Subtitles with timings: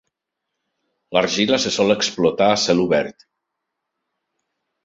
[1.17, 3.29] L'argila se sol explotar a cel obert.